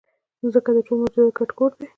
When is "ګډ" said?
1.37-1.49